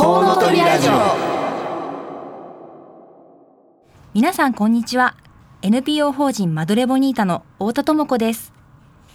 [0.00, 0.92] コウノトリラジオ。
[4.14, 5.14] 皆さんこんにちは。
[5.60, 8.54] NPO 法人マドレボニータの太田智子です。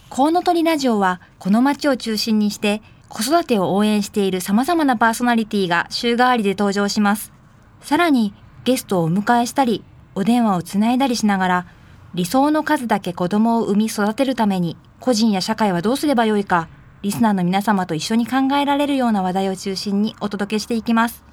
[0.09, 7.33] コウノトリラジオはこの街を中心にして子育てを応援している様々なパーソナリティが週替わりで登場します。
[7.81, 9.83] さらにゲストをお迎えしたり
[10.13, 11.67] お電話をつないだりしながら
[12.13, 16.70] 理想の数だけ子供を産み育てるために個人や社会はどうすればよいか
[17.05, 21.23] リスナーの皆様と一緒に考えられるような話題を中心にお届けしていきます。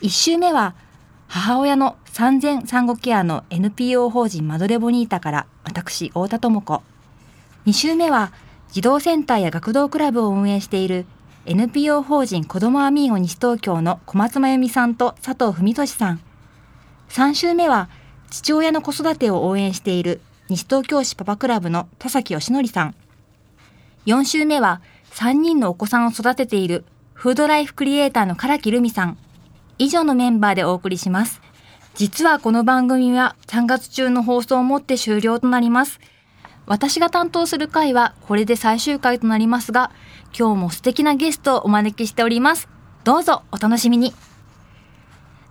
[0.00, 0.76] 1週目は
[1.26, 6.82] 母親の産前産後ケアの NPO 法人マドレボニータから私太田智子。
[7.66, 8.30] 2週目は
[8.70, 11.04] 児童センターや学童クラブを運営している
[11.46, 16.20] NPO 法人子どもアミーゴ西東京の小松真由美さんと佐藤文俊さん。
[17.08, 17.88] 3週目は
[18.30, 22.94] 父親の子育てを応援している西東京市パパクラブの田崎義則さん。
[24.06, 24.80] 4週目は
[25.18, 29.18] 3人のお子さんを育てているフードライフクリエイターの唐木留美さん。
[29.76, 31.40] 以上のメンバーでお送りします。
[31.96, 35.98] 実はこの番組は3月中の放送をもって終了となります。
[36.66, 39.90] 私が担当する回はこれで最終回となりますが、
[40.38, 42.68] 今日も素敵なゲストをお招きしております。
[43.02, 44.14] どうぞお楽しみに。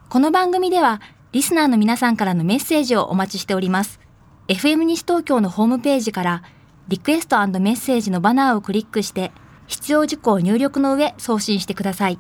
[0.08, 1.02] この番組では
[1.34, 4.00] リスナーの皆さんからのメッセージをお待ちしております。
[4.48, 6.44] FM 西東京のホームページから
[6.88, 9.34] リクエストメッセージのバナーをクリックして
[9.68, 12.20] 必要事項を入力の上送信してください。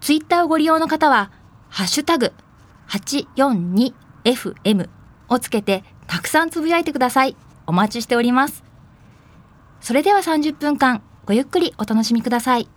[0.00, 1.30] ツイッターをご利用の方は、
[1.68, 2.32] ハッシュタグ
[2.88, 4.88] 842FM
[5.28, 7.36] をつけてたくさんつぶやいてください。
[7.66, 8.64] お待ちしております。
[9.80, 12.68] それでは30分間ごゆっくりお楽しみください。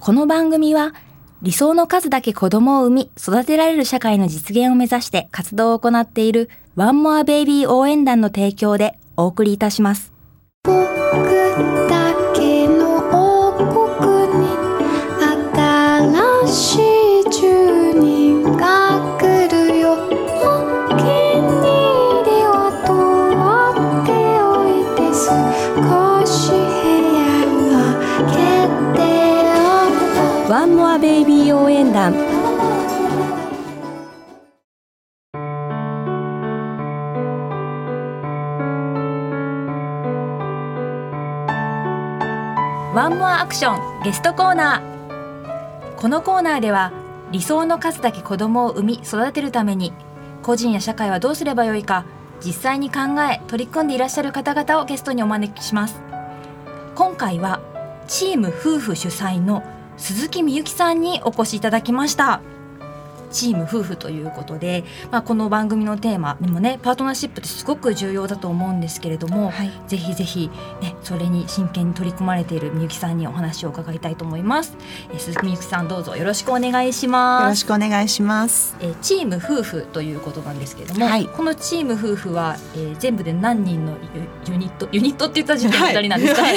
[0.00, 0.92] この番組は
[1.42, 10.12] 理想の数だけ子供を産み育てられる社会の実現を目指して活動を行っているワンモアベイビー応援団の提供でお送りいたします。
[30.46, 32.12] ワンモアベイビー応援団。
[42.94, 45.96] ワンモアアクションゲストコーナー。
[45.96, 46.92] このコーナーでは
[47.32, 49.94] 理想の数だけ子供を産み育てるために
[50.42, 52.04] 個人や社会はどうすればよいか
[52.44, 56.02] 実際に考え取り組んでいらっしゃる方々をゲストにお招きします。
[56.94, 57.62] 今回は
[58.06, 59.62] チーム夫婦主催の
[59.96, 62.40] 鈴木みゆきさんにお越しいただきました。
[63.34, 69.70] チーム夫婦ということで、まあ、この番組のテーマにもねパートナーシップってすごく重要だと思うんですけれども、はい。
[69.88, 70.50] ぜひぜひ、
[70.80, 74.76] ね、それに真剣に取り組まれているみゆきさんにお話を伺いたいと思います、
[75.10, 77.48] えー鈴木みゆきさんどうぞよろしくお願いしよます。
[77.48, 78.76] ろしくお願いします。
[78.80, 81.26] えーチーム夫婦ということなんですけれども、はい。
[81.26, 83.92] このチーム夫婦は、えー全部で何人の
[84.46, 86.56] ユユニットユニットって言った時点で二人なんですか、はい。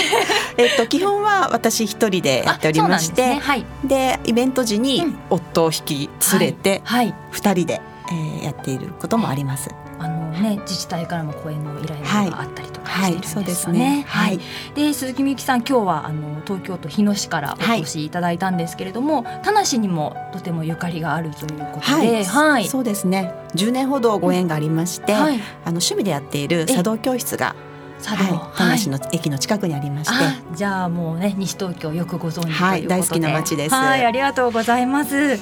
[0.57, 3.39] えっと基本は私一人でやっておりまして、ですね。
[3.39, 3.65] はい。
[3.83, 5.17] でイベント時にうん。
[5.29, 7.13] 夫を引き連れてはい。
[7.31, 9.69] 二人で、えーやっていることもあります。
[9.99, 13.41] あのね自治体からも講演の依頼があったりとかはい、してるんですよね。
[13.41, 14.05] そうですね。
[14.07, 14.39] はい、
[14.75, 23.33] で鈴木みゆきさん今日はあの東京都日野市からお越しいただいたんですけれども、田無にもとてもゆかりがあるということで、はい、そうですね。
[23.55, 27.55] 10年ほどご縁がありまして、はい、あの趣味でやっている茶道教室が、
[28.01, 33.75] 佐渡、はい、田無の駅の近くにありまして、あじゃあもうね西東京よくご存知ということで、はい大好きな街です。
[33.75, 35.39] はいありがとうございます。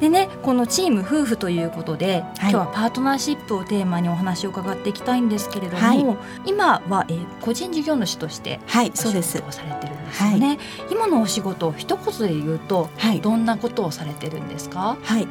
[0.00, 2.50] でねこのチーム夫婦ということで、はい。
[2.50, 6.04] 今日はパートナーシップをテーマにお話を伺っていきたいんですけれども、はい。
[6.46, 9.38] 今は、えー個人事業主としてはい、おそうです。
[9.38, 10.58] をされてるんですよね、
[10.90, 14.96] 今のお仕事を一言で言うとはい、どんなことをされてるんですか？
[15.02, 15.26] はい。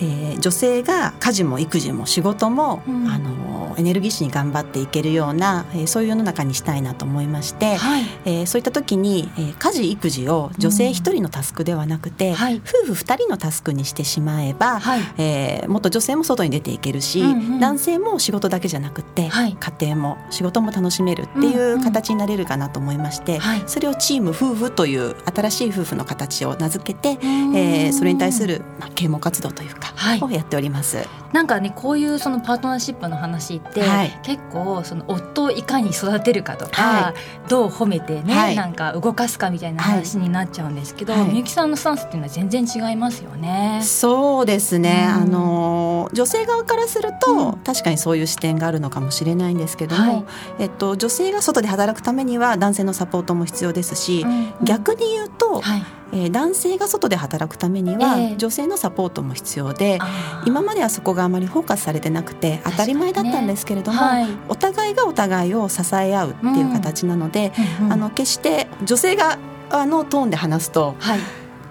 [0.00, 3.08] えー女性が家事も育児も仕事も、うん。
[3.08, 8.02] あのエネルギッシュに頑張っていけるような、えーそういう世の中にしたいなと思いまして、はい。
[8.24, 12.56] えーそういった時に、えー家事育児を女性一人のタスクではなくて、はい。
[12.64, 15.00] 夫婦二人のタスクにしてしまえば、はい。
[15.18, 19.56] えーもっと女性も外に出ていけるし、うんうん男性も仕事だけじゃなくて、はい。
[19.58, 23.62] 家庭も仕事も楽しめるっていうんううん形になれるかなと思いまして、はい。
[23.66, 27.56] それをチーム夫婦という新しい夫婦の形を名付けて、うん。
[27.56, 29.87] えーそれに対する、まあ、啓蒙活動というか、はい
[30.20, 31.06] をやっております。
[31.32, 34.20] なんかねこういうそのパートナーシップの話って、はい。
[34.22, 37.14] 結構その夫をいかに育てるかとか、は
[37.48, 38.56] どう褒めてね、はい。
[38.56, 41.28] なんか動かすかみたいな話になっちゃうんですけど、はい。
[41.28, 43.80] みゆきさんのスタンスっていうのは全然違いますよね。
[43.82, 45.22] そうですね、うん。
[45.22, 47.52] あの女性側からすると、うん。
[47.58, 50.24] 確かにそういう視点があるのかもしれないんですけども、はい。
[50.60, 54.64] えっと、女性が外で働くためには男性のサポートも必要ですし、うんうん。
[54.64, 55.82] 逆に言うと、はい
[56.12, 58.36] えー男性が外で働くためには、ええ。
[58.36, 60.48] 女性のサポートも必要であー。
[60.48, 64.26] 今まではそこがあまりフォーカスされてなくて当たり前だったんですけれども、はい。
[64.48, 67.92] お互いがお互いを支え合うっていう形なので、うんうん。
[67.92, 69.38] あの決して女性が
[69.70, 71.20] あのトーンで話すとはい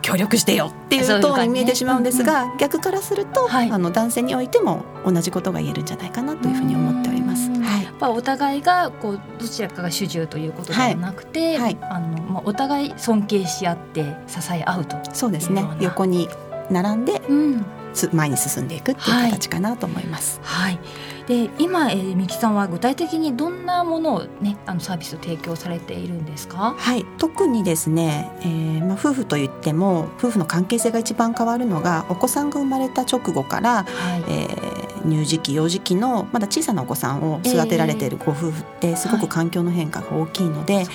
[0.01, 7.49] 協力してよっていうそういう感じねトーンに見えてしまうんですが、逆からすると、はいあの男性においても同じことが言えるんじゃないかなというふうに思っております。
[7.49, 14.97] うんはいやっぱお互いがこうどちらかが主従ということではなくて、はいはいあのまあお互い尊敬し合って支え合うと。
[15.13, 16.29] そうですね横に
[16.69, 20.39] 並んでうん、つ前に進んでいくっていう形かなと思います。
[20.43, 20.79] はい。
[21.27, 26.73] で今、えー、みきさんは具体的にどんなものをねあのサービスを提供されているんですか？
[26.77, 34.23] はい、特にですね、えーまあ、夫婦といっても夫婦の関係性が一番変わるのがお子さんが生まれた直後から、はい。
[34.31, 40.85] えー乳児期幼児期のまだ小さなお子さんを育てられているご夫婦ってすごはいく環境の変化が大きいので、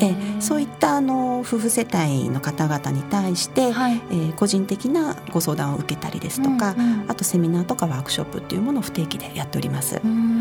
[0.00, 4.00] えーそういったあの夫婦世帯の方々に対して、はい。
[4.10, 7.10] えー個人的なご相談を受けたりですとか、うんうん。
[7.10, 10.00] あとセミナーとかワークショップっていうものを不定期でやっております。
[10.04, 10.31] うん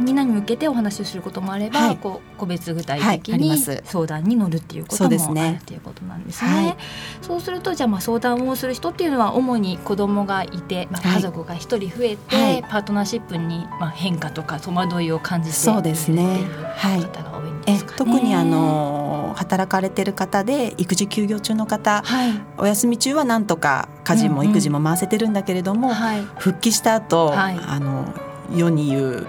[0.00, 6.50] みんなに向けてお話をすることもあれば、はいこう個別具体的に相談に乗るっていうことですねもあるっていうことなんですね。
[6.50, 6.76] はい
[7.20, 17.96] そうするとじゃあまあ相談をする人っていうのは主に子供がいて、まあ、家族が一人増えて、はいパートナーシップにまあ変化とか戸惑いを感じてそうですねいるっていうはい方が多いんえですかね。
[17.98, 28.14] 特にあの働かれてる方で育児休業中の方はいお休み中はなんとか家事も育児も回せてるんだけれども、はい復帰した後、はいあの
[28.54, 29.26] 世に言う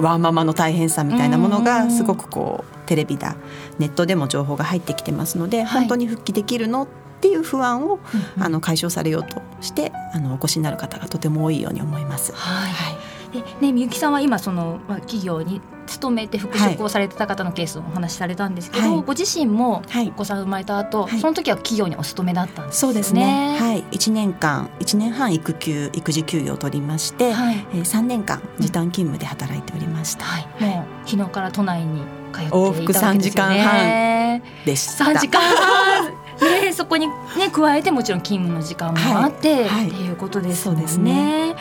[0.00, 3.36] ワーママの大変さみたいなものがすごくこうテレビだ
[3.78, 5.80] ネットでも情報が入ってきてますので、はい。
[5.80, 6.88] 本当に復帰できるのっ
[7.20, 8.00] ていう不安を、
[8.36, 8.42] うん。
[8.42, 12.32] あの解消されようとしてあのお越しになる方がとても多いように思います。
[12.32, 12.72] はい。
[12.72, 22.94] はいでねみゆきさんは今その、まあ、企業に勤めて復職をされてた方のケースをお話しされたんですけど、はいご自身もはいお子さん生まれた後、はいその時は企業にお勤めだったんですよね。
[22.94, 23.56] そうですね。
[23.58, 30.24] はい、一年間、一年半育休育児休業を取りまして、はいえー三年間時短勤務で働いておりました。
[30.24, 34.42] はい、もう昨日から都内に通っていた往復わけですよ3時間ね。
[34.64, 35.04] でした。
[35.06, 36.20] 三時間半。
[36.40, 40.82] ね、そこにね加えてもちろん勤務の時間もあって、はいはいっていうことですもんね。
[40.86, 41.56] そうですね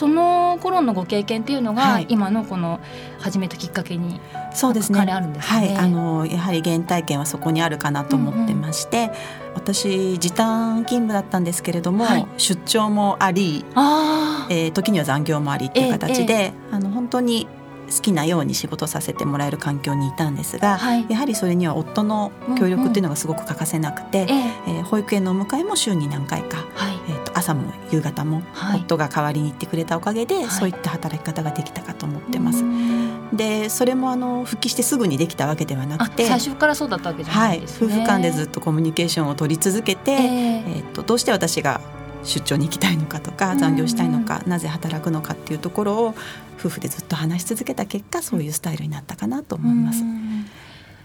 [0.00, 2.06] その頃のご経験っていうのが、はい。
[2.08, 2.80] 今のこの
[3.18, 4.18] 始めたきっかけに
[4.54, 4.98] そうですね。
[4.98, 5.58] あるんですね。
[5.58, 9.10] はい、あのやはり原体験はそこにあるかなと思ってまして、
[9.54, 12.26] 私時短勤務だったんですけれども、はい。
[12.38, 17.46] 出張もあり、あえー時には残業もありっていう形で、えあの本当に
[17.94, 21.04] 好きなように仕事させてもらえる環境にいたんですが、はい。
[21.10, 24.34] やはりそれには夫の協力っていうのがすごく欠かせなくて、ええ
[24.68, 26.98] えー保育園のお迎えも週に何回か、はい。
[27.10, 28.80] えー、と朝も夕方もはい。
[28.80, 30.46] 夫が代わりに行ってくれたおかげで、はい。
[30.46, 32.62] そういった働き方ができたかと思ってます。
[32.62, 33.36] うん。
[33.36, 37.94] でそれもあの復帰してすぐにできたわけではなあくて最初からそうだったわけじゃなはいい、ですね。
[37.94, 40.18] 夫婦間でずっとコミュニケーションを取り続けて、ええ。
[40.18, 41.80] えー、とどうして私が
[42.24, 43.58] 出張に行きたいのかとかうん。
[43.58, 46.14] 残業したいのか、なぜ働くのかっていうところを
[46.58, 50.02] 夫婦でずっと話し続けた結果そういうスタイルになったかなと思います。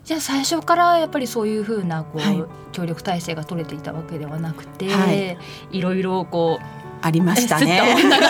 [0.05, 2.43] うんじゃあ最初からやっぱりそういうふうなこう、はい。
[2.71, 5.37] 協力体制が取れていたわけではなくて、はい。
[5.71, 6.65] いろいろこう
[7.01, 7.81] ありましたね。
[7.81, 8.27] 女が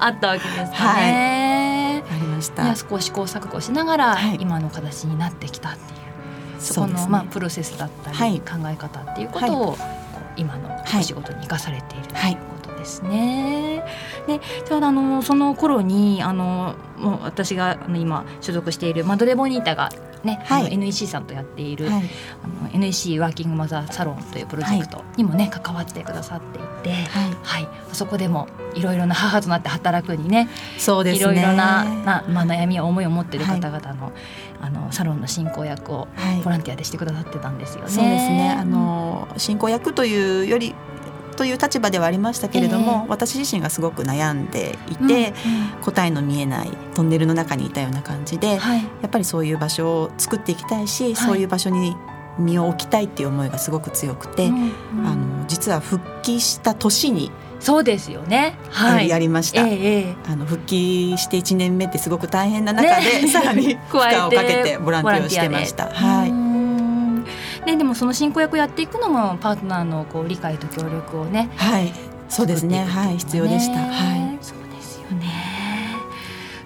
[0.00, 2.04] あったわけですかね。
[2.10, 2.76] ありました。
[2.76, 4.38] 少し試行錯誤しながら、はい。
[4.40, 5.96] 今の形になってきたってい
[6.58, 8.40] うそこのねまあプロセスだったり、はい。
[8.40, 9.78] 考え方っていうことを、
[10.36, 13.84] 今のお仕事に生かされているとはいいうことですね。
[14.26, 19.90] でちょうどあのその頃にあのもう私が今所属しているマドレボニータが
[20.24, 20.76] ね、はい。
[20.76, 22.02] NEC さんとやっている、はい、
[22.44, 30.48] あの NEC ワーキングマザーサロンというプロジェクトにもね、関わってくださっていて、はい、はい、そこでもいろいろな母となって働くにね
[30.78, 31.32] そうですね。
[31.32, 34.12] いろいろなな、まあ、悩みや思いを持っている方々の,、
[34.60, 36.42] あのサロンの進行役をはい。
[36.42, 37.90] ボランティアでしてくださってたんですよね。
[37.90, 38.56] そうですね。
[38.58, 40.74] あの進行役というより
[41.38, 45.32] という立場ではありましたけれども、私自身がすごく悩んでいうんて、
[45.76, 45.82] うん。
[45.82, 48.82] 答えの見えないトンネルの中にいたような感じで、はい。
[48.82, 51.96] やっぱりそういう場所を作っていきたいし、そういう場所に
[52.40, 55.06] 身を置きたいっていう思いがすごく強くて、うんうん。
[55.06, 57.30] あの実は復帰した年に
[57.60, 58.58] そうですよね。
[58.70, 59.64] はい、やりました。
[59.64, 60.16] ええええ。
[60.26, 63.28] あの復帰して1年目ってすごく大変な中で、ね。
[63.28, 65.88] さらに 負荷をかけてボランティアをしてました。
[65.88, 66.37] はい、うん
[67.68, 71.92] ね、でもその進行役やっていくのもパートナーのこう理解と協力をねはい、
[72.30, 72.84] そうですね。
[72.84, 73.80] はい、必要でした。
[73.80, 74.38] はい。
[74.40, 75.26] そうですよね。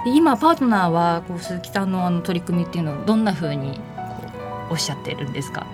[0.04, 4.26] で今パートナーはこう鈴木さんのあの取り組みっていうのをどんな風にこ
[4.71, 5.66] うおっしゃってるんですか？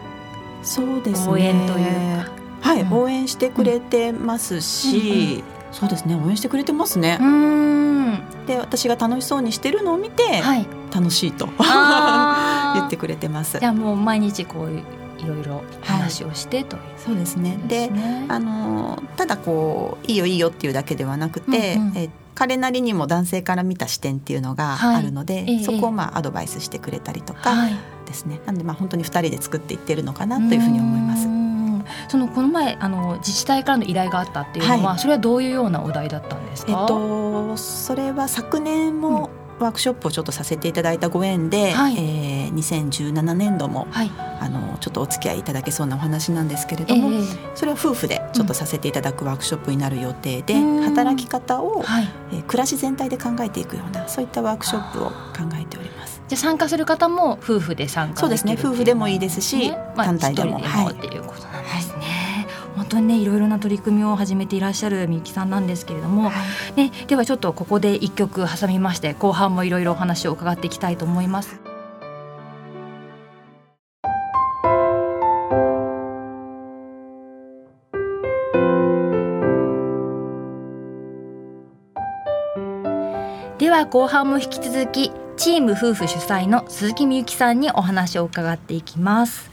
[0.63, 1.33] そうですね。
[1.33, 2.31] 応援というか。
[2.61, 6.15] はい、うん応援してくれてますし、そうですね。
[6.15, 7.17] 応援してくれてますね。
[7.19, 8.19] ん。
[8.47, 10.67] で、私が楽しそうにしてるのを見て、はい。
[10.93, 11.47] 楽しいと
[12.75, 13.67] 言ってくれてますじ。
[13.67, 14.71] ゃあもう毎日こう
[15.19, 15.43] いろい。
[15.43, 17.59] ろ話をしてという、そうですね。
[17.67, 18.27] でね。
[18.29, 21.97] あのただこういいよいいよっていうだけではなくて、うんうん。
[21.97, 24.97] え彼なりにも男性から見た視点っていうのがはい。
[24.97, 25.65] あるので、ええ。
[25.65, 27.77] そこをまあアドバイスしてくれたりとかはい。
[28.07, 31.27] ですね、なんでまあ本当に二人で作っていってるのかなというふうに思います。
[31.27, 31.31] う。
[31.31, 31.85] ん。
[32.09, 34.99] そのこの前あの自治体からの依頼があったっていうのは、はい。
[34.99, 36.73] それはどういうようなお題だったんですか？
[36.73, 44.11] えっとそれは昨年もワークショップをちょっとさせていただいたご縁で、はいえー2017年度もはい。
[44.41, 47.23] あのちょっとお付き合いいただけそうなお話なんですけれえども、え
[47.57, 52.09] それは夫婦でちょっとさせていただくワークショップになる予定で、うん働き方を、はい。
[52.33, 55.13] えー暮らし全体で考えていくようなそういったワークショップを考
[55.61, 56.23] えております。
[56.29, 61.95] じゃあ参加する方も夫婦で参加そうですね夫婦でもいいですしまあ単体でもでもはいっていうことなんですね。
[61.95, 61.98] 本
[62.89, 66.31] 当にねいろいろな取り組みを始めていらっしゃるみゆきさんなんですけれども、
[66.77, 71.61] ね、ではちょっとここで一曲挟みまして後半もいろいろお話を伺っていきたいと思います。
[83.59, 89.51] では後半も引き続きチーム夫婦主催の鈴木みゆきさんにお話を伺っていきます。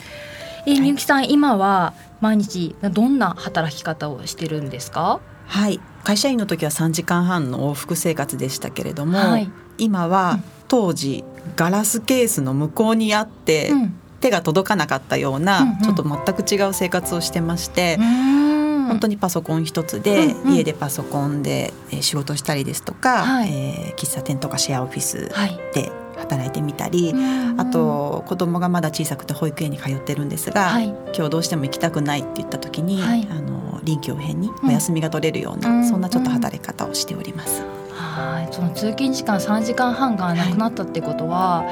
[0.65, 5.19] えーみゆきさん、今は毎日どんな働き方をしてるんですか？
[5.47, 5.79] はい。
[6.03, 9.49] 会社員の時は3時間半の往復生活でしたけれども、はい。
[9.77, 11.23] 今は当時
[11.55, 13.99] ガラスケースの向こうにあって、うん。
[14.21, 15.77] 手が届かなかったような、うんうん。
[15.81, 20.55] ちょっと全く違う生活をしてまして、本本当にパソコン一つで、うんうん。
[20.55, 23.49] 家でパソコンでえー仕事したりですとか、はい。
[23.53, 25.59] えー喫茶店とかシェアオフィスはい。
[25.75, 25.91] で
[26.27, 27.13] 働いてみたり、
[27.57, 30.87] あと子供がまだ小さくて保育園に通ってるんですが、はい。
[31.15, 33.27] 今日どうしても行きたくないって言った時に、はい。
[33.31, 35.87] あの臨機応変にうんお休みが取れるような、うん。
[35.87, 37.63] そんなちょっと働き方をしております。
[37.91, 38.53] はい。
[38.53, 41.63] その通勤時間3時間半がなくなったってことは、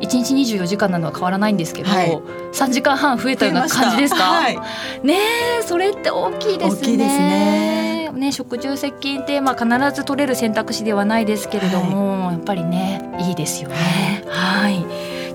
[0.00, 2.22] 一日24時間なのは変わらないんですけど、はい。
[2.52, 4.22] 3時間半増えたような感じですか？
[4.22, 4.58] はい、
[5.06, 5.14] ね
[5.60, 6.80] えそれって大きいですね。
[6.80, 14.24] 大きいですねね食住接近ってまあ必ず取れる選択肢ではないですけれども、やっぱりねいいですよね。
[14.26, 14.84] はい。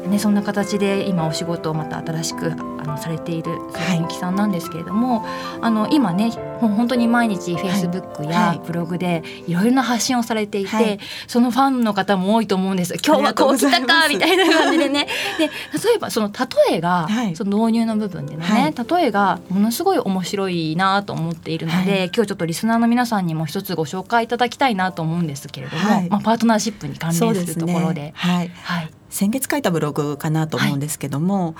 [0.02, 5.26] でねそんな形で今お仕事をまた新しくあのされている鈴木さんなんですけれども、
[5.62, 8.62] あの今ねもう本当に毎日フェイスブックはやい。
[8.66, 11.00] ブログでいろいろな発信をされていて、はい。
[11.28, 12.96] そのファンの方も多いと思うんです。
[12.96, 15.08] 今日はこう来たかみたいな感じでね。
[15.38, 15.52] で例
[15.96, 16.32] えばその
[16.70, 17.36] 例えが、はい。
[17.36, 19.00] その導入の部分でのね、はい。
[19.02, 22.12] 例えがものすごい面白いなと思っているので、はい。
[22.14, 26.10] 今日ちょっとリスナーの皆さんにも一つご紹介いただきたいなと思うんですけれども、はい。
[26.10, 28.14] まあ、パートナーシップに関連るですすねところで。
[28.16, 31.56] はい、はい、先月書いたブログかなと思うんですけども、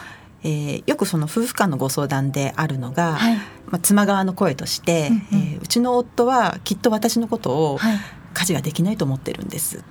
[0.48, 5.44] えーよくその夫婦間のご相談であるのが、はい、まあ、妻側の声として、うんうん。
[5.44, 7.98] えーうちの夫はきっと私のことをはい、
[8.34, 9.84] 家事ができないと思ってるんです。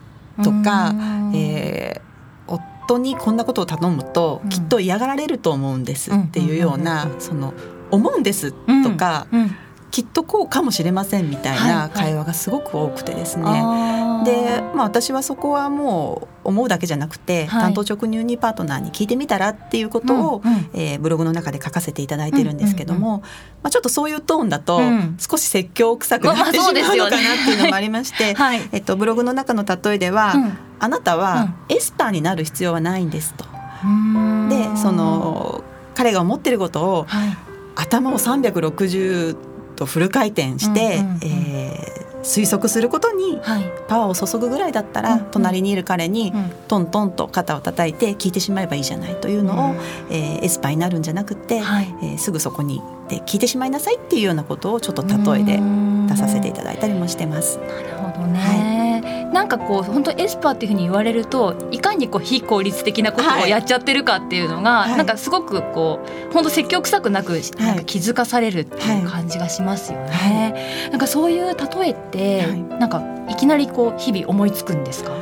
[0.43, 0.95] とか、
[1.35, 2.17] えー
[2.49, 4.49] 夫にこんなことを頼むとうん。
[4.49, 7.53] きっと嫌がられると思うんですっていうようなその
[7.91, 9.57] 思うんですーとか、うんうん
[9.91, 11.91] きっとこうかもしれませんみたいはいはない。
[11.91, 13.45] 会話がすごく多くてですね。
[13.47, 14.25] あー。
[14.25, 17.63] で、まあ、私はそこはもう思うだけじゃなくて、はい。
[17.63, 20.71] 担当直入にパートナーに聞いてみたらっていうことを、うんうん。
[20.75, 23.19] えーブログの中で書かせていただいてるんですけども、
[23.63, 25.17] まあ、ちょっとそういうトーンだとうん。
[25.19, 30.59] 少し説教臭くなってまあまあしまうのかなっていうのもありまして、 はい、えっと、ブログの中の例えでは、うん。
[30.79, 33.45] あなたはエスパーになる必要はないんですと。
[33.85, 34.49] うん。
[34.49, 35.65] でその
[35.95, 37.37] 彼が思ってることをはい。
[37.77, 41.21] 頭を360度フル回転して、うんうんうん。
[41.23, 43.73] えー推測することにはい。
[43.87, 45.25] パワーを注ぐぐらいだったら、うんうん。
[45.31, 46.51] 隣にいる彼にうん。
[46.67, 49.75] トントンと肩を叩いて聞いてしまえばいいじゃないというのを、
[50.11, 51.95] えーエスパーになるんじゃなくて、はい。
[52.03, 55.61] えーすぐそこにで聞いてしまいなさいっていうようなことをちょっと例えで
[56.09, 57.59] 出させていただいたりもしてます。
[57.59, 58.41] なるほどね、
[59.33, 64.97] なんかこう本当エスパーっていうふうに言われるといかにこう非効率的なことをやっちゃってるかっていうのが、はい。
[64.97, 70.89] なんかすごくこう本当説教臭くなくなんか気づかされるっていう感じがしますよね。
[70.91, 72.63] なんかそういう例えって、はい。
[72.81, 75.13] なんかいきなりこう日々思いつくんですか？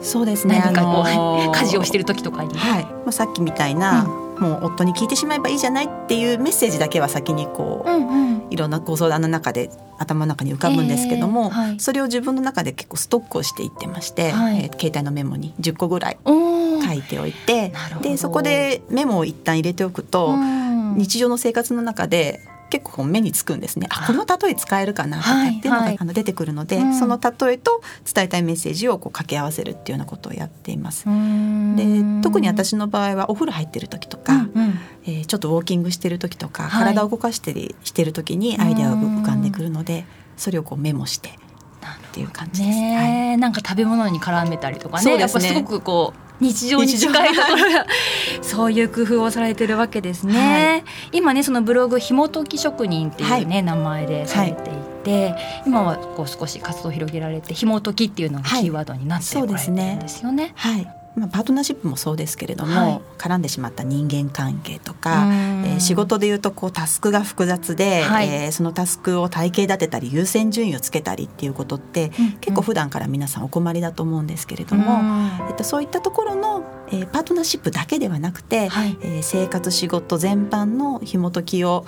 [0.00, 0.60] そうですね。
[0.64, 1.52] 何かこう、あのー。
[1.60, 2.54] 家事をしてる時とかに。
[2.56, 4.06] はい、まあさっきみたいな、
[4.40, 8.46] もう夫に聞いてしまえばいいじゃないっていうメッセージだけは先にこう、うんうん。
[8.50, 11.80] いろんなご相談の中で頭の中に浮かぶんですけども、えーはい。
[11.80, 14.64] それを自分の中で結構ストックをしていってまして、はい。
[14.64, 20.96] えー携帯のメモに10個ぐらい書いておいてでそこでメモを一旦入れておくと、うん。
[20.96, 22.40] 日常の生活の中で
[22.70, 23.86] 結構目につくんですね。
[23.90, 25.96] あこの例え使えるかなとかっていうのが、はいはい。
[26.00, 26.94] あの出てくるので、うん。
[26.98, 31.08] その例えと伝えたいメッセージをこう掛け合わせるっていうようなことをやっています。
[31.08, 31.76] うん。
[31.76, 34.78] で特に私の場合はお風呂入ってる時とか、うんうん。
[35.04, 36.84] えーちょっとウォーキングしてる時とか、はい。
[36.94, 40.04] 体を動かしてりしてる時にアイデアが浮かんでくるので
[40.36, 42.78] それをこうメモしてっていう感じです。
[42.78, 43.38] はい。
[43.38, 45.14] なんか食べ物に絡めたりとかね。
[45.14, 45.20] ね。
[45.20, 47.86] やっぱすごくこう日常に近いところが
[48.42, 50.84] そういう工夫をされてるわけですね。
[51.12, 54.72] 今ねそのブログ「ひもとき職人」っていうね、名前でされてい
[55.04, 55.34] て、
[55.66, 60.52] 今はこう少し活動を広げられて「ひもとき」っていうのがキーワードになっておられてるんですよね。
[60.54, 63.00] はいまあ、パートナーシップもそうですけれども、はい。
[63.18, 65.32] 絡んでしまった人間関係とか、うん。
[65.66, 68.28] えー仕事でいうとこうタスクが複雑で、はい。
[68.28, 75.00] えーそのタスクを体系立てたり優先順位をつけたりっていうことって、うん結構普段から皆さんお困りだと思うんですけれども、
[75.48, 78.96] えっと、そういったところの、えーパートナーシップだけではなくて、はい。
[79.02, 81.84] えー生活仕事全般の紐解きを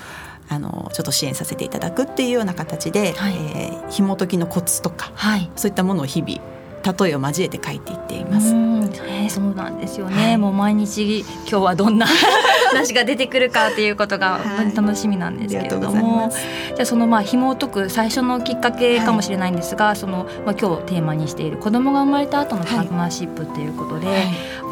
[0.49, 3.35] あのちょっと支援させていただくっていうような形で、はい。
[3.37, 5.51] えー紐解きのコツとかはい。
[5.55, 6.41] そういったものを日々
[6.83, 8.55] 例えを交えて書いていっています。
[8.55, 8.73] うん。
[8.91, 10.39] ねそうなんですよね、はい。
[10.39, 12.07] もう毎日今日はどんな
[12.71, 14.43] 話が出てくるかっていうことがはい。
[14.43, 16.39] 本当に楽しみなんですけれども、ます。
[16.75, 24.17] じゃあそのまあ紐を解く最初のきっかけかもしれないんですが、そのまあ今日テーマにしている子供が生まれた後のパートナーシップっていうことで、はい。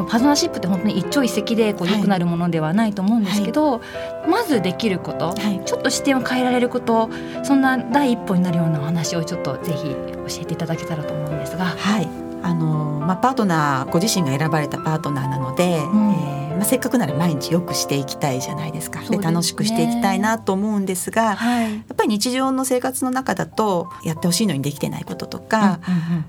[0.09, 3.81] パートナーシップって本当に一朝一夕でこうはい良くなるものではないと思うんですけど、
[4.29, 5.61] まずできること、はい。
[5.65, 7.11] ちょっと視点を変えられること
[7.43, 11.65] そんな第一歩になるようなお話をちょっとぜひ教えていただけたらと思うんですが。
[11.65, 12.00] はい
[12.43, 15.71] あのまあ、パートナーご自身が選ばれたパートナーなので、ん。
[15.73, 19.01] えーまあ、せっかくなら毎日よくしていきたいじゃないですか。
[19.01, 19.19] ですね。
[19.19, 21.75] で楽しくしていきたいなと思うんですが、はい。
[21.75, 25.81] やっぱり日常の生活の中だとやってほしいのにできてないこととか、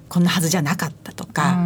[0.07, 1.57] こんなはずじゃなかったとか、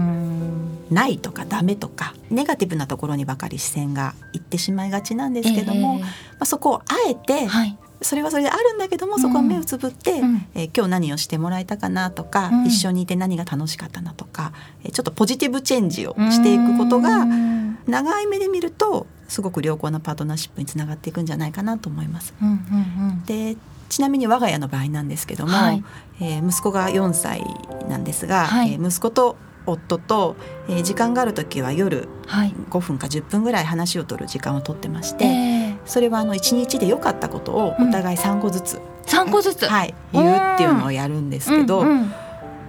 [0.89, 6.01] ないとかダメとかネガティブなところにばかり視線がいってしまいがちなんですけども、ええ。
[6.01, 6.09] ま
[6.39, 10.47] あ、そこをあえて、はいそれはそれであるんだけどもそこは目をつぶって、うん。
[10.53, 12.65] えー今日何をしてもらえたかなとか、うん。
[12.65, 14.51] 一緒にいて何が楽しかったなとか、
[14.83, 17.77] えーちょっとポジティブチェンジをしていくことうがん。
[17.87, 22.33] 長い目で見るとすごく良好なパートナーシップにつながっていくんじゃないかなと思います。
[22.41, 25.83] うんうんでちなみに我が家の場合なんですけども、はい。
[26.19, 27.43] えー息子が4歳
[27.87, 28.73] なんですが、はい。
[28.73, 29.35] えー息子と
[29.67, 30.35] 夫と、
[30.67, 32.53] えー時間がある時は夜うんはい。
[32.71, 35.54] 5分か10分ぐらい話を取る時間を取ってまして、ええ
[35.85, 39.65] それはあの1日で良かったことをお互い3個ずつ、三個ずつ。
[39.65, 41.87] はい、言うっていうのをやるんですけど、うん。
[41.87, 42.01] うん。
[42.07, 42.13] ま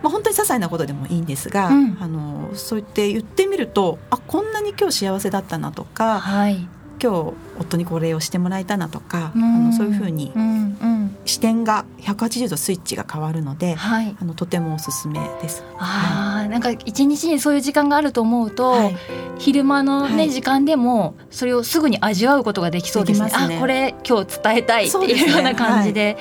[0.04, 1.98] あ、本当に些細なことでもいいんですが、うん。
[2.00, 6.68] あのそう言って言ってみるとあこんなに今日幸せだったなとかはい。
[7.02, 9.42] 今日夫にこれをしてもらえたなとか、うん。
[9.42, 10.78] あのそういうふうにうん。
[10.80, 10.95] うん
[11.26, 14.16] 視点が180度スイッチが変わるので、はい。
[14.20, 15.64] あのとてもおすすめです。
[15.78, 18.96] あーなんか一日にそういう時間があると思うと、はい。
[19.38, 20.30] 昼間のね、はい。
[20.30, 23.28] 時間でもそれをすぐに味わうことができそうですね。
[23.28, 23.56] すね。
[23.56, 26.16] あこれ今日伝えたいっていうような感じで。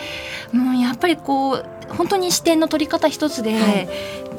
[0.54, 3.90] うん、やっぱりこう本当に視点の取り方一つで、はい。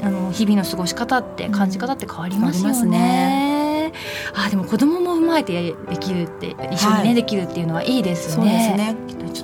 [0.02, 3.92] あの日々の過ごし方って感じ方って変わりますよね。
[4.34, 7.14] あでも子供も踏まえてできるって一緒にね、はい。
[7.14, 8.96] できるっていうのはいいですそうですね。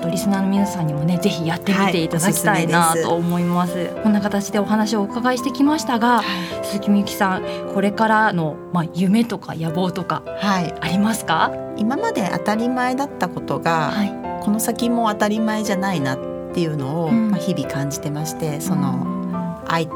[0.02, 3.90] とリスナーの皆さんにもねぜひやってみていただきたいなはいおすすめですと思います。
[4.02, 6.22] こんな形でお話をお伺いしてきましたが、
[6.62, 11.50] 鈴木みゆきさんこれからのまあ夢とか野望とかはい、ありますか？
[11.78, 14.12] 今まで当たり前だったことが、はい。
[14.42, 16.18] この先も当たり前じゃないなっ
[16.52, 19.92] ていうのを、うんまあ、日々感じてましてその、IT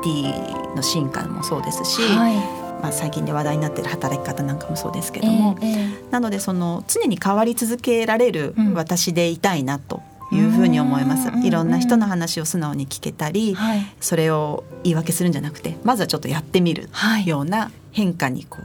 [0.77, 2.35] の進化もそうですし、はい。
[2.83, 11.29] まあ、最近で話題になっている働き方なんかもそうですけども、えええなのでその常に変わり続けられるうん私でいたいなというふうに思います。
[11.29, 13.87] うんいろんな人の話を素直に聞けたえり、はい。
[14.01, 17.27] それを言い訳するんじゃなくてまずはちょっとやってみるはい。
[17.27, 18.59] ような変化にこ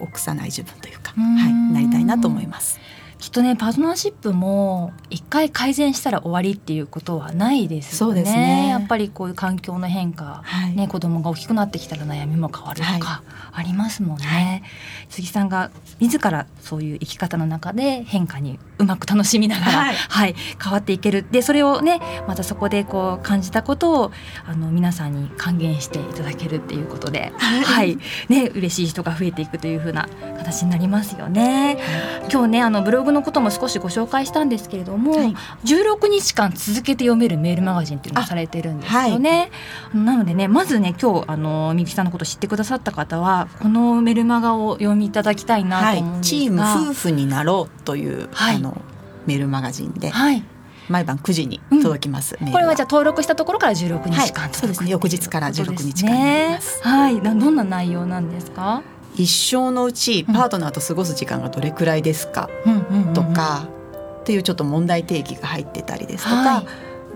[0.00, 2.78] う臆さない自分というか、うんはい、なりたいなと思います。
[3.24, 8.14] きっとねパートナーシップも一回改善したら終わりっていうことはないですよね。
[8.16, 14.62] そうですねやっぱりこういう環境の変化、はいね子供が大きくなってきたら悩みも変わるとかありますもんね。
[15.08, 21.24] 杉さんが自らそういう生き方の中で変化にうまく楽しみながら、ははいい変わっていける。
[21.30, 24.12] でそれをねまたそこでこう感じたことを
[24.46, 27.98] あの皆さんに還元していただけるっていうことで、はい。
[28.28, 30.08] ね嬉しい人が増えていくという風な
[30.38, 31.78] 形になりますよね。
[32.30, 35.34] 今日ねあのブログのことも少しご紹介したんですけれども、はい。
[35.64, 39.50] 16日間続けて読めるメールマガジンっていうのをされてるんですよね。
[39.94, 48.56] なのでねまずね今日あのみゆきさんのこと知ってくださった方はこのメルマガを読みいただきたいなはいと思うん、ですチームが、夫婦になろうという、はい。
[48.56, 48.73] あの
[49.26, 50.10] メールマガジンで。
[50.10, 50.42] はい、
[50.88, 52.36] 毎晩9時に届きます。
[52.40, 54.54] メールこれはじゃあ登録したところから16日間はい。
[54.54, 54.90] そうですね。
[54.90, 56.82] 翌日から16日間になります。
[56.82, 58.82] はい、などんな内容なんですか？
[59.16, 63.14] 一生のうちパートナーと過ごす時間がどれくらいですか、うんうんうんうん。
[63.14, 63.68] とか
[64.20, 66.66] っていうちょっと問題提起が入ってたりですとか、はい。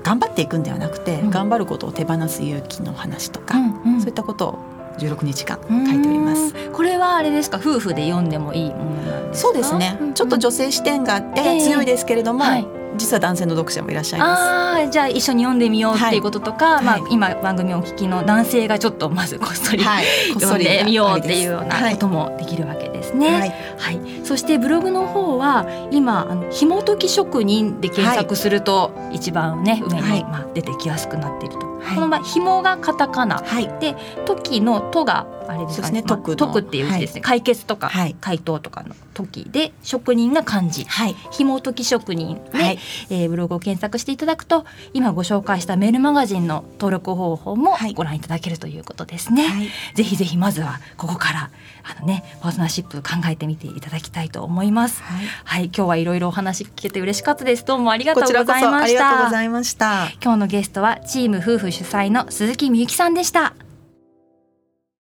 [0.05, 1.31] 頑張っていくんではなくて、うん。
[1.31, 4.01] 頑張ることを手放す勇気の話とか、うんうん。
[4.01, 4.59] そういったことを
[4.99, 6.55] 16日間書いております。
[6.55, 7.59] うんこれはあれですか？
[7.61, 9.49] 夫婦で読んでもいいものなんですか？
[9.49, 12.67] そうですね、ちょっと女性視点がやや強いですけれども、はい。
[12.97, 14.43] 実は男性の読者もいらっしゃいます。
[14.43, 17.17] ああじゃあ一緒に読んでみようっていうこととか、はいはい。
[17.17, 20.05] まあ今番組をお聞きの男性がちょっとまずこっそり、はい。
[20.35, 21.95] 読んでみようっていうようなはい。
[21.95, 23.29] こともできるわけですね。
[23.29, 23.41] は
[23.79, 23.97] はい。
[23.97, 30.19] い、そしてブログの方は今あの紐解き職人で検索すると一番ね上はい。
[30.19, 31.68] にまあ出てきやすくなっていると。
[31.81, 31.95] はい。
[31.95, 33.39] この場合紐がカタカナ。
[33.39, 33.69] はい。
[33.81, 35.91] で時の「と」があれですか？
[35.91, 36.47] ねそうですね。
[36.47, 38.17] まあっていう字ですね、解決とか、はい。
[38.21, 40.85] 回答とかの時で職人が漢字。
[40.85, 41.17] はい。
[41.31, 42.41] 紐解き職人。
[42.53, 42.79] で、はい。
[43.11, 47.95] えーブログを検索していただくと今ご紹介したメールマガジンの登録方法もはい。
[47.95, 49.47] ご覧いただけるということですね。
[49.47, 49.69] はい。
[49.95, 51.51] ぜひぜひまずはここから
[51.97, 55.03] あのねパートナーシップ考えてみていただきたいと思います。
[55.03, 55.27] はい。
[55.45, 57.65] はい、今日はいろいろお話聞けて嬉しかったです。
[57.65, 59.31] どうもありがとうごこちらこざいましそありがとうごた。
[59.31, 60.09] ざいました。
[60.23, 63.55] 今日のゲストはチーム夫婦主催の鈴木みゆきさんでした。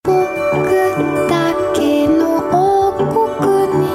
[0.05, 0.15] 僕
[1.29, 3.09] だけの王国
[3.81, 3.89] に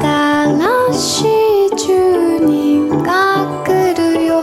[0.00, 4.42] 新しい住人が来るよお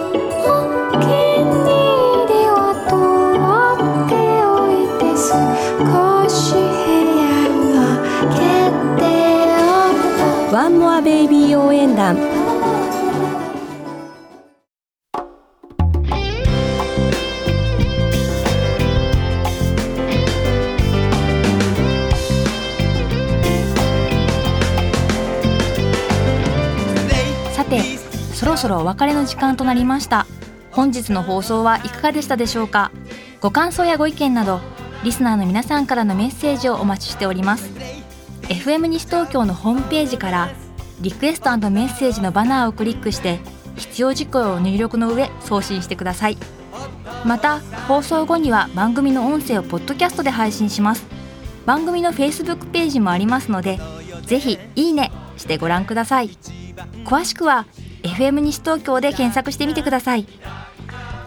[0.92, 2.60] 気に入りは
[3.76, 4.14] って
[4.44, 7.88] おいて少し部屋を
[8.30, 8.40] 開け
[9.02, 9.06] て
[9.56, 12.27] おくとワンモアベイビー応援団。
[28.58, 30.26] ろそろお別れの時間となりました。
[30.72, 32.92] 本日の放送はいかがでしたでしょうか？
[33.40, 34.62] ご感想やご意見など
[35.04, 37.70] リスナーの皆さんからのメッセージをお待ちしております。
[38.50, 40.50] FM 西東京のホームページから
[41.02, 43.40] リクエストメッセージのバナーをクリックして
[43.76, 46.38] 必要事項を入力の上送信してください。
[47.26, 51.06] また放送後には番組の音声をポッドキャストで配信します。
[51.68, 53.78] 番組の Facebook ページもありますので
[54.24, 56.32] ぜひいいねしてご覧ください。
[57.06, 57.68] 詳しくは
[58.08, 60.26] FM 西東京で検索してみてください。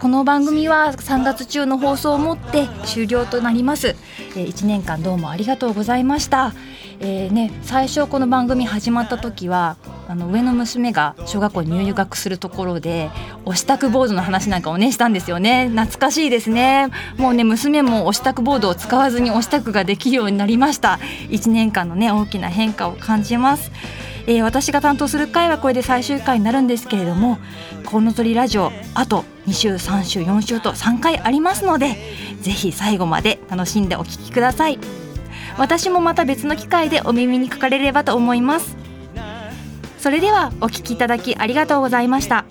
[0.01, 3.97] この番組は3月中の放送をもって終了となります、
[4.35, 6.55] えー1年間どうもありがとうございました、
[7.01, 9.77] えーね、最初この番組始まった時は
[10.09, 13.11] あの上の娘が小学校に入学するところで
[13.45, 15.69] お支度ボードの話なんかをねしたんですよね。
[15.69, 16.89] 懐かしいですね。
[17.19, 20.99] もうね娘もお支度ボードを使わずにお支度ができるようになりました。
[21.29, 23.71] 1年間のね大きな変化を感じます。
[24.31, 27.39] えー私が担当する回はこれで最終回になるんですけれども
[27.85, 31.97] 「コウノトリラジオ」あと2週3週4週と3回ありますので
[32.41, 34.79] ぜひ最後まで楽しんでお聞きください。
[35.59, 38.77] 私もまた別の機会でお耳にかかれればと思います。
[39.99, 42.45] それではお聞きいただきありがとうございました。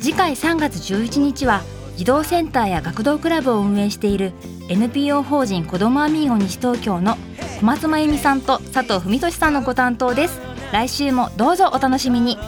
[0.00, 1.62] 次回3月11日は
[1.96, 4.32] 児童センターや学童クラブを運営している
[4.68, 7.16] NPO 法人子どもアミーゴ西東京の
[7.60, 10.51] 小松真由美さんと佐藤文俊さんのご担当です。
[10.72, 12.38] 来週もどうぞお楽しみに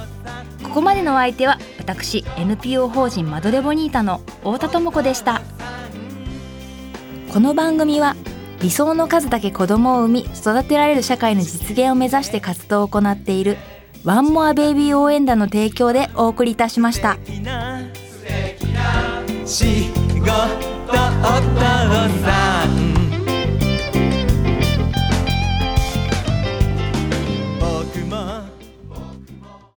[0.63, 5.43] ここまでのお相手は私 NPO 法人マドレボニータの太田智子でした
[7.33, 8.17] この番組は
[8.61, 13.59] 理想の数だけ子供を産み育てられる社会の実現を目指して活動を行っている
[14.05, 17.19] ワンモアベイビー応援団の提供でお送りいたしました。
[19.47, 20.35] 仕事を
[22.25, 22.94] さん